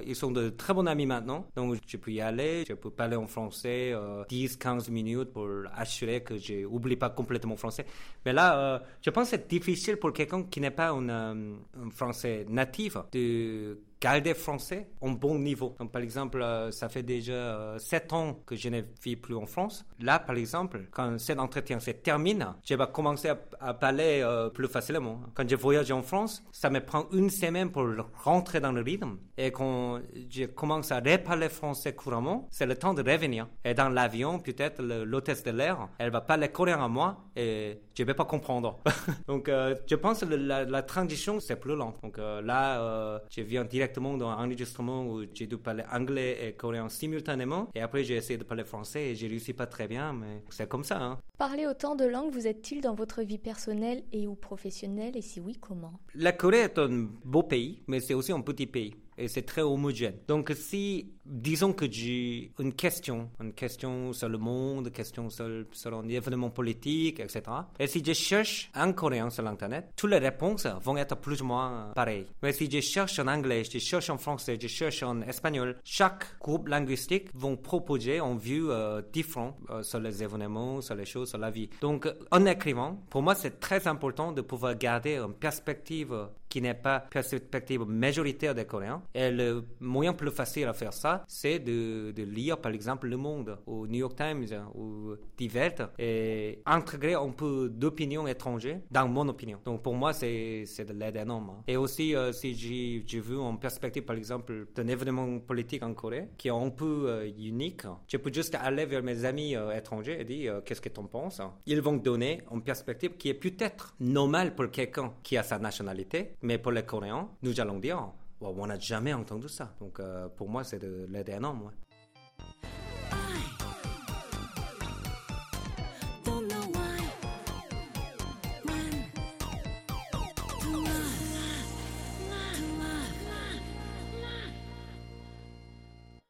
ils 0.06 0.14
sont 0.14 0.30
de 0.30 0.50
très 0.50 0.72
bons 0.72 0.86
amis 0.86 1.06
maintenant. 1.06 1.44
Donc, 1.56 1.76
je 1.88 1.96
peux 1.96 2.12
y 2.12 2.20
aller, 2.20 2.64
je 2.68 2.74
peux 2.74 2.90
parler 2.90 3.16
en 3.16 3.26
français 3.26 3.92
10-15 4.30 4.90
minutes 4.90 5.32
pour 5.32 5.48
assurer 5.74 6.22
que 6.22 6.36
je 6.36 6.62
n'oublie 6.62 6.96
pas 6.96 7.10
complètement 7.10 7.56
français. 7.56 7.86
Mais 8.24 8.32
là, 8.32 8.82
je 9.02 9.10
pense 9.10 9.30
que 9.30 9.36
c'est 9.36 9.48
difficile 9.48 9.96
pour 9.96 10.12
quelqu'un 10.12 10.44
qui 10.44 10.60
n'est 10.60 10.70
pas 10.70 10.90
un, 10.90 11.38
un 11.38 11.90
français 11.90 12.44
natif 12.48 12.96
de 13.12 13.78
garder 14.00 14.34
français 14.34 14.88
en 15.00 15.10
bon 15.10 15.38
niveau. 15.38 15.74
Donc, 15.78 15.90
par 15.92 16.02
exemple, 16.02 16.40
euh, 16.40 16.70
ça 16.70 16.88
fait 16.88 17.02
déjà 17.02 17.32
euh, 17.32 17.78
sept 17.78 18.12
ans 18.12 18.38
que 18.46 18.56
je 18.56 18.68
ne 18.68 18.82
vis 19.02 19.16
plus 19.16 19.34
en 19.34 19.46
France. 19.46 19.84
Là, 20.00 20.18
par 20.18 20.36
exemple, 20.36 20.86
quand 20.90 21.18
cet 21.18 21.38
entretien 21.38 21.80
se 21.80 21.90
termine, 21.90 22.54
je 22.64 22.74
vais 22.74 22.86
commencer 22.92 23.30
à, 23.60 23.74
parler 23.74 24.20
euh, 24.22 24.50
plus 24.50 24.68
facilement. 24.68 25.20
Quand 25.34 25.48
je 25.48 25.56
voyage 25.56 25.90
en 25.90 26.02
France, 26.02 26.42
ça 26.52 26.70
me 26.70 26.80
prend 26.80 27.06
une 27.12 27.30
semaine 27.30 27.70
pour 27.70 27.86
rentrer 28.24 28.60
dans 28.60 28.72
le 28.72 28.82
rythme. 28.82 29.18
Et 29.36 29.50
quand 29.50 30.00
je 30.30 30.44
commence 30.44 30.92
à 30.92 31.00
reparler 31.00 31.48
français 31.48 31.94
couramment, 31.94 32.48
c'est 32.50 32.66
le 32.66 32.76
temps 32.76 32.94
de 32.94 33.02
revenir. 33.02 33.48
Et 33.64 33.74
dans 33.74 33.88
l'avion, 33.88 34.38
peut-être 34.38 34.82
l'hôtesse 34.82 35.42
de 35.42 35.50
l'air, 35.50 35.88
elle 35.98 36.10
va 36.10 36.20
parler 36.20 36.48
coréen 36.48 36.82
à 36.82 36.88
moi 36.88 37.24
et 37.36 37.80
je 37.96 38.02
vais 38.02 38.14
pas 38.14 38.24
comprendre. 38.24 38.80
Donc, 39.28 39.48
je 39.48 39.94
pense 39.94 40.20
que 40.20 40.26
la, 40.26 40.82
transition, 40.82 41.40
c'est 41.40 41.56
plus 41.56 41.76
lent. 41.76 41.94
Donc 42.02 42.18
là, 42.18 43.20
je 43.30 43.42
viens 43.42 43.64
directement 43.88 44.16
dans 44.16 44.28
un 44.28 44.44
enregistrement 44.44 45.06
où 45.06 45.24
j'ai 45.32 45.46
dû 45.46 45.56
parler 45.56 45.84
anglais 45.92 46.38
et 46.42 46.52
coréen 46.52 46.88
simultanément. 46.88 47.68
Et 47.74 47.80
après, 47.80 48.04
j'ai 48.04 48.16
essayé 48.16 48.38
de 48.38 48.44
parler 48.44 48.64
français 48.64 49.10
et 49.10 49.14
j'ai 49.14 49.28
réussi 49.28 49.52
pas 49.52 49.66
très 49.66 49.88
bien, 49.88 50.12
mais 50.12 50.42
c'est 50.50 50.68
comme 50.68 50.84
ça. 50.84 51.02
Hein. 51.02 51.18
Parler 51.38 51.66
autant 51.66 51.96
de 51.96 52.04
langues 52.04 52.32
vous 52.32 52.46
aide-t-il 52.46 52.80
dans 52.82 52.94
votre 52.94 53.22
vie 53.22 53.38
personnelle 53.38 54.02
et 54.12 54.26
ou 54.26 54.34
professionnelle? 54.34 55.16
Et 55.16 55.22
si 55.22 55.40
oui, 55.40 55.56
comment? 55.60 55.94
La 56.14 56.32
Corée 56.32 56.58
est 56.58 56.78
un 56.78 57.08
beau 57.24 57.42
pays, 57.42 57.82
mais 57.86 58.00
c'est 58.00 58.14
aussi 58.14 58.32
un 58.32 58.40
petit 58.40 58.66
pays 58.66 58.94
et 59.18 59.28
c'est 59.28 59.42
très 59.42 59.62
homogène. 59.62 60.14
Donc 60.28 60.52
si, 60.54 61.12
disons 61.26 61.72
que 61.72 61.90
j'ai 61.90 62.52
une 62.58 62.72
question, 62.72 63.30
une 63.40 63.52
question 63.52 64.12
sur 64.12 64.28
le 64.28 64.38
monde, 64.38 64.86
une 64.86 64.92
question 64.92 65.28
sur, 65.28 65.64
sur 65.72 65.98
un 65.98 66.08
événement 66.08 66.50
politique, 66.50 67.20
etc. 67.20 67.42
Et 67.78 67.86
si 67.86 68.02
je 68.04 68.12
cherche 68.12 68.70
en 68.74 68.92
coréen 68.92 69.28
sur 69.30 69.42
l'Internet, 69.42 69.90
toutes 69.96 70.10
les 70.10 70.18
réponses 70.18 70.66
vont 70.82 70.96
être 70.96 71.16
plus 71.16 71.42
ou 71.42 71.46
moins 71.46 71.92
pareilles. 71.94 72.26
Mais 72.42 72.52
si 72.52 72.70
je 72.70 72.80
cherche 72.80 73.18
en 73.18 73.26
anglais, 73.26 73.64
je 73.64 73.78
cherche 73.78 74.08
en 74.08 74.18
français, 74.18 74.56
je 74.60 74.68
cherche 74.68 75.02
en 75.02 75.20
espagnol, 75.22 75.76
chaque 75.84 76.38
groupe 76.38 76.68
linguistique 76.68 77.28
vont 77.34 77.56
proposer 77.56 78.20
une 78.20 78.38
vue 78.38 78.70
euh, 78.70 79.02
différente 79.12 79.56
euh, 79.70 79.82
sur 79.82 79.98
les 79.98 80.22
événements, 80.22 80.80
sur 80.80 80.94
les 80.94 81.04
choses, 81.04 81.30
sur 81.30 81.38
la 81.38 81.50
vie. 81.50 81.68
Donc 81.80 82.08
en 82.30 82.46
écrivant, 82.46 82.98
pour 83.10 83.22
moi 83.22 83.34
c'est 83.34 83.58
très 83.58 83.86
important 83.88 84.32
de 84.32 84.40
pouvoir 84.42 84.76
garder 84.76 85.16
une 85.16 85.34
perspective 85.34 86.28
qui 86.48 86.62
n'est 86.62 86.74
pas 86.74 87.00
perspective 87.00 87.82
majoritaire 87.86 88.54
des 88.54 88.64
Coréens. 88.64 89.02
Et 89.14 89.30
le 89.30 89.64
moyen 89.80 90.12
plus 90.12 90.30
facile 90.30 90.66
à 90.66 90.72
faire 90.72 90.92
ça, 90.92 91.24
c'est 91.26 91.58
de, 91.58 92.12
lire 92.22 92.58
par 92.58 92.72
exemple 92.72 93.08
Le 93.08 93.16
Monde 93.16 93.58
ou 93.66 93.86
New 93.86 93.98
York 94.00 94.16
Times 94.16 94.46
ou 94.74 95.14
divers 95.36 95.90
et 95.98 96.60
intégrer 96.66 97.14
un 97.14 97.30
peu 97.30 97.68
d'opinion 97.68 98.26
étrangère 98.26 98.80
dans 98.90 99.08
mon 99.08 99.28
opinion. 99.28 99.58
Donc 99.64 99.82
pour 99.82 99.94
moi, 99.94 100.12
c'est 100.12 100.64
de 100.86 100.92
l'aide 100.92 101.16
énorme. 101.16 101.62
Et 101.66 101.76
aussi, 101.76 102.14
euh, 102.14 102.32
si 102.32 102.54
j'ai 102.54 103.20
vu 103.20 103.36
en 103.38 103.56
perspective 103.56 104.02
par 104.04 104.16
exemple 104.16 104.66
d'un 104.74 104.86
événement 104.86 105.38
politique 105.40 105.82
en 105.82 105.94
Corée 105.94 106.28
qui 106.36 106.48
est 106.48 106.52
un 106.52 106.70
peu 106.70 107.04
euh, 107.08 107.30
unique, 107.38 107.82
je 108.06 108.16
peux 108.16 108.32
juste 108.32 108.54
aller 108.54 108.86
vers 108.86 109.02
mes 109.02 109.24
amis 109.24 109.56
euh, 109.56 109.76
étrangers 109.76 110.20
et 110.20 110.24
dire 110.24 110.60
qu'est-ce 110.64 110.80
que 110.80 110.88
tu 110.88 111.00
en 111.00 111.04
penses? 111.04 111.40
Ils 111.66 111.80
vont 111.80 111.96
donner 111.96 112.42
une 112.52 112.62
perspective 112.62 113.16
qui 113.16 113.30
est 113.30 113.34
peut-être 113.34 113.94
normale 114.00 114.54
pour 114.54 114.70
quelqu'un 114.70 115.12
qui 115.22 115.36
a 115.36 115.42
sa 115.42 115.58
nationalité, 115.58 116.32
mais 116.42 116.58
pour 116.58 116.72
les 116.72 116.82
Coréens, 116.82 117.28
nous 117.42 117.60
allons 117.60 117.78
dire, 117.78 118.12
on 118.40 118.66
n'a 118.66 118.78
jamais 118.78 119.12
entendu 119.12 119.48
ça. 119.48 119.74
Donc 119.80 120.00
euh, 120.00 120.28
pour 120.28 120.48
moi, 120.48 120.64
c'est 120.64 120.78
de 120.78 121.06
l'aide 121.08 121.28
énorme. 121.28 121.70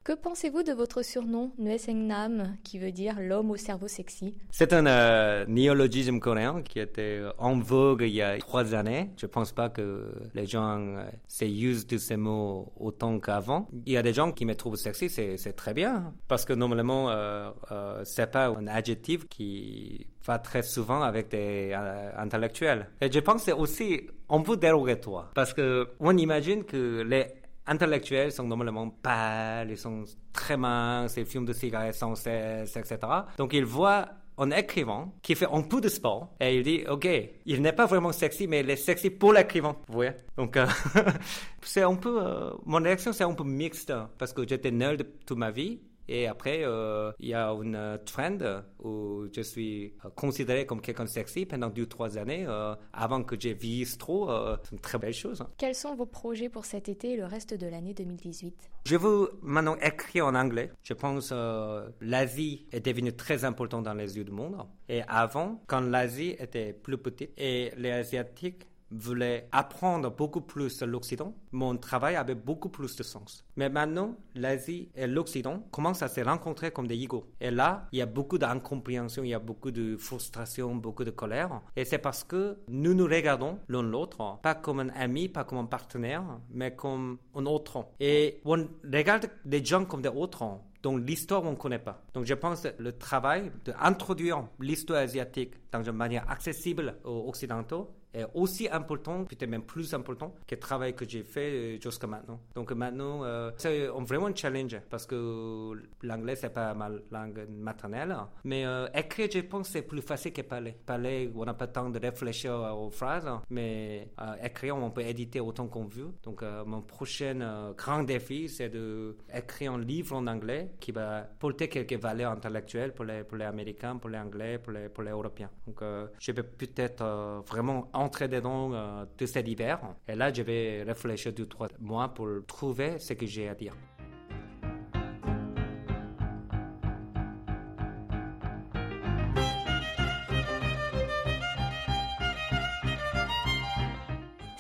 Que 0.09 0.15
pensez-vous 0.15 0.63
de 0.63 0.73
votre 0.73 1.05
surnom, 1.05 1.53
Nam, 1.59 2.57
qui 2.65 2.79
veut 2.79 2.93
dire 2.93 3.17
l'homme 3.21 3.51
au 3.51 3.59
cerveau 3.59 3.89
sexy? 3.89 4.35
C'est 4.51 4.73
un 4.73 4.87
euh, 4.87 5.45
néologisme 5.47 6.19
coréen 6.19 6.63
qui 6.63 6.81
était 6.81 7.21
en 7.37 7.59
vogue 7.59 8.01
il 8.01 8.15
y 8.15 8.23
a 8.23 8.39
trois 8.39 8.75
années. 8.75 9.11
Je 9.19 9.27
pense 9.27 9.53
pas 9.53 9.69
que 9.69 10.11
les 10.33 10.47
gens 10.47 10.79
euh, 10.79 11.05
s'usent 11.29 11.87
de 11.87 11.99
ces 11.99 12.17
mots 12.17 12.73
autant 12.81 13.21
qu'avant. 13.21 13.69
Il 13.85 13.93
y 13.93 13.99
a 13.99 14.03
des 14.03 14.15
gens 14.15 14.33
qui 14.33 14.47
me 14.47 14.55
trouvent 14.55 14.77
sexy, 14.77 15.11
c'est 15.11 15.53
très 15.53 15.75
bien, 15.75 16.15
parce 16.27 16.47
que 16.47 16.55
normalement, 16.55 17.11
euh, 17.11 17.51
euh, 17.71 18.01
c'est 18.05 18.31
pas 18.31 18.47
un 18.47 18.67
adjectif 18.67 19.29
qui 19.29 20.07
va 20.25 20.39
très 20.39 20.63
souvent 20.63 21.03
avec 21.03 21.29
des 21.29 21.73
euh, 21.75 22.11
intellectuels. 22.17 22.89
Et 23.03 23.13
je 23.13 23.19
pense 23.19 23.43
que 23.43 23.51
c'est 23.51 23.53
aussi 23.53 24.09
un 24.31 24.41
peu 24.41 24.57
dérogatoire, 24.57 25.33
parce 25.35 25.53
que 25.53 25.89
on 26.01 26.17
imagine 26.17 26.65
que 26.65 27.03
les 27.03 27.27
intellectuels 27.69 28.33
sont 28.33 28.45
normalement 28.45 28.89
pâles, 28.89 29.71
ils 29.71 29.79
sont 29.79 30.05
très 30.33 30.57
minces, 30.57 31.17
ils 31.17 31.27
fument 31.27 31.45
de 31.45 31.53
cigarettes 31.53 31.95
sans 31.95 32.15
cesse, 32.15 32.77
etc. 32.77 32.99
Donc 33.37 33.53
ils 33.53 33.65
voient 33.65 34.09
un 34.39 34.51
écrivain 34.53 35.11
qui 35.23 35.35
fait 35.35 35.49
un 35.53 35.63
peu 35.63 35.81
de 35.81 35.89
sport 35.89 36.31
et 36.41 36.57
il 36.57 36.63
dit 36.63 36.85
ok 36.89 37.09
il 37.45 37.61
n'est 37.61 37.73
pas 37.73 37.87
vraiment 37.87 38.13
sexy 38.13 38.47
mais 38.47 38.61
il 38.61 38.71
est 38.71 38.77
sexy 38.77 39.11
pour 39.11 39.33
l'écrivain. 39.33 39.77
Vous 39.89 39.95
voyez? 39.95 40.13
Donc 40.37 40.57
euh, 40.57 40.67
c'est 41.63 41.83
un 41.83 41.97
peu 41.97 42.23
euh, 42.23 42.51
mon 42.65 42.79
réaction 42.83 43.13
c'est 43.13 43.25
un 43.25 43.35
peu 43.35 43.45
mixte 43.45 43.93
parce 44.17 44.33
que 44.33 44.47
j'étais 44.47 44.71
nerd 44.71 45.05
toute 45.27 45.39
ma 45.39 45.51
vie 45.51 45.81
et 46.09 46.27
après, 46.27 46.61
euh, 46.65 47.13
il 47.21 47.29
y 47.29 47.35
a 47.35 47.51
une 47.51 47.75
euh, 47.75 47.99
trend 47.99 48.39
où 48.83 49.27
je 49.31 49.43
suis 49.43 49.93
euh, 50.05 50.09
considéré 50.15 50.65
comme 50.65 50.81
quelqu'un 50.81 51.05
de 51.05 51.09
sexy 51.11 51.45
pendant 51.45 51.69
deux, 51.69 51.87
trois 51.87 52.17
années 52.17 52.47
avant 52.93 53.23
que 53.23 53.37
je 53.39 53.51
vieillisse 53.51 53.99
trop. 53.99 54.31
c'est 54.63 54.73
une 54.73 54.81
très 54.81 54.99
belle 54.99 55.13
chose. 55.13 55.45
Quels 55.57 55.75
sont 55.75 55.95
vos 55.95 56.07
projets 56.07 56.49
pour 56.49 56.65
cet 56.65 56.89
été 56.89 57.13
et 57.13 57.17
le 57.17 57.27
reste 57.27 57.55
de 57.55 57.67
l'année 57.67 57.95
2018 57.95 58.71
Je 58.87 58.97
veux 58.97 59.31
maintenant 59.43 59.77
écrire 59.77 60.27
en 60.27 60.35
anglais. 60.35 60.71
Je 60.83 60.95
pense 60.95 61.31
que 61.31 61.93
l'Asie 62.01 62.67
est 62.73 62.81
devenue 62.81 63.13
très 63.13 63.45
importante 63.45 63.85
dans 63.85 63.95
les 63.95 64.17
yeux 64.17 64.25
du 64.25 64.33
monde. 64.33 64.57
Et 64.89 65.03
avant, 65.07 65.61
quand 65.67 65.81
l'Asie 65.81 66.37
était 66.39 66.73
plus 66.73 66.97
petite 66.99 67.33
et 67.37 67.73
les 67.77 67.91
Asiatiques 67.91 68.68
voulais 68.91 69.49
apprendre 69.53 70.11
beaucoup 70.11 70.41
plus 70.41 70.83
l'Occident, 70.83 71.35
mon 71.53 71.77
travail 71.77 72.17
avait 72.17 72.35
beaucoup 72.35 72.69
plus 72.69 72.97
de 72.97 73.03
sens. 73.03 73.45
Mais 73.57 73.69
maintenant, 73.69 74.17
l'Asie 74.35 74.91
et 74.95 75.07
l'Occident 75.07 75.63
commencent 75.71 76.03
à 76.03 76.09
se 76.09 76.21
rencontrer 76.21 76.71
comme 76.71 76.87
des 76.87 76.97
égaux. 76.97 77.27
Et 77.41 77.51
là, 77.51 77.89
il 77.93 77.99
y 77.99 78.03
a 78.03 78.07
beaucoup 78.07 78.39
d'incompréhension, 78.39 79.23
il 79.25 79.31
y 79.31 79.35
a 79.35 79.39
beaucoup 79.39 79.71
de 79.71 79.97
frustration, 79.97 80.75
beaucoup 80.75 81.05
de 81.05 81.11
colère. 81.11 81.61
Et 81.77 81.85
c'est 81.85 81.99
parce 81.99 82.25
que 82.25 82.59
nous 82.69 82.95
nous 82.95 83.05
regardons 83.05 83.59
l'un 83.69 83.83
l'autre, 83.83 84.39
pas 84.43 84.55
comme 84.55 84.81
un 84.81 84.89
ami, 84.91 85.29
pas 85.29 85.45
comme 85.45 85.59
un 85.59 85.67
partenaire, 85.67 86.25
mais 86.51 86.75
comme 86.75 87.19
un 87.35 87.47
autre. 87.47 87.87
Et 88.01 88.41
on 88.45 88.67
regarde 88.85 89.31
des 89.45 89.65
gens 89.65 89.85
comme 89.85 90.03
des 90.03 90.09
autres 90.09 90.45
dont 90.83 90.97
l'histoire 90.97 91.45
on 91.45 91.53
ne 91.53 91.57
connaît 91.57 91.79
pas. 91.79 92.03
Donc 92.15 92.25
je 92.25 92.35
pense 92.35 92.63
que 92.63 92.69
le 92.79 92.97
travail 92.97 93.51
d'introduire 93.65 94.47
l'histoire 94.61 95.01
asiatique 95.01 95.55
dans 95.73 95.83
une 95.83 95.93
manière 95.93 96.29
accessible 96.31 96.97
aux 97.05 97.29
Occidentaux 97.29 97.91
est 98.13 98.27
aussi 98.35 98.69
important, 98.71 99.25
peut-être 99.25 99.49
même 99.49 99.63
plus 99.63 99.93
important 99.95 100.35
que 100.47 100.55
le 100.55 100.61
travail 100.61 100.95
que 100.95 101.09
j'ai 101.09 101.23
fait 101.23 101.51
euh, 101.51 101.81
jusqu'à 101.81 102.07
maintenant. 102.07 102.41
Donc 102.55 102.73
maintenant, 102.73 103.25
euh, 103.25 103.51
c'est 103.57 103.87
vraiment 103.87 104.27
un 104.27 104.35
challenge 104.35 104.81
parce 104.89 105.07
que 105.07 105.73
l'anglais, 106.03 106.37
c'est 106.37 106.53
pas 106.53 106.75
ma 106.75 106.89
langue 107.11 107.47
maternelle. 107.51 108.17
Mais 108.45 108.65
euh, 108.65 108.89
écrire, 108.95 109.29
je 109.33 109.41
pense, 109.41 109.69
c'est 109.69 109.83
plus 109.83 110.03
facile 110.03 110.33
que 110.33 110.43
parler. 110.43 110.75
Parler, 110.87 111.31
on 111.35 111.45
n'a 111.45 111.55
pas 111.55 111.67
le 111.67 111.73
temps 111.73 111.91
de 111.91 111.99
réfléchir 111.99 112.53
aux 112.53 112.91
phrases, 112.91 113.29
mais 113.51 114.11
écrire, 114.43 114.77
on 114.77 114.91
peut 114.91 115.03
éditer 115.03 115.41
autant 115.41 115.67
qu'on 115.69 115.85
veut. 115.85 116.13
Donc 116.23 116.43
mon 116.67 116.83
prochain 116.83 117.73
grand 117.77 118.03
défi, 118.03 118.49
c'est 118.49 118.71
d'écrire 118.71 119.73
un 119.73 119.79
livre 119.79 120.17
en 120.17 120.27
anglais 120.27 120.73
qui 120.81 120.93
va 120.93 121.27
porter 121.39 121.69
quelques 121.69 122.01
valeurs 122.01 122.33
intellectuelles 122.33 122.95
pour 122.95 123.05
les, 123.05 123.25
pour 123.25 123.37
les 123.37 123.45
Américains, 123.45 123.97
pour 123.97 124.11
les 124.11 124.19
Anglais, 124.19 124.59
pour 124.59 124.73
les, 124.73 124.89
pour 124.89 125.03
les 125.05 125.11
Européens. 125.11 125.51
Donc 125.67 125.83
je 126.19 126.33
vais 126.33 126.43
peut-être 126.43 127.43
vraiment 127.47 127.89
entrer 127.99 128.29
dedans 128.29 128.73
euh, 128.73 129.05
de 129.19 129.27
cet 129.27 129.49
hiver. 129.49 129.81
Et 130.07 130.15
là, 130.15 130.33
je 130.33 130.43
vais 130.43 130.83
réfléchir 130.83 131.33
deux, 131.33 131.47
trois 131.47 131.69
mois 131.81 132.09
pour 132.09 132.29
trouver 132.47 132.99
ce 132.99 133.13
que 133.13 133.27
j'ai 133.27 133.49
à 133.49 133.55
dire. 133.55 133.75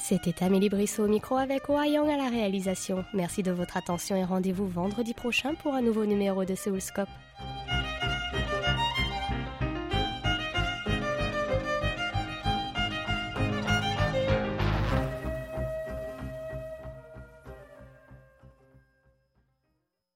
C'était 0.08 0.42
Amélie 0.42 0.70
Brissot 0.70 1.04
au 1.04 1.06
micro 1.06 1.36
avec 1.36 1.68
Wayang 1.68 2.08
à 2.08 2.16
la 2.16 2.30
réalisation. 2.30 3.04
Merci 3.12 3.42
de 3.42 3.50
votre 3.50 3.76
attention 3.76 4.16
et 4.16 4.24
rendez-vous 4.24 4.66
vendredi 4.66 5.12
prochain 5.12 5.54
pour 5.54 5.74
un 5.74 5.82
nouveau 5.82 6.06
numéro 6.06 6.46
de 6.46 6.54
Séoulscope. 6.54 7.10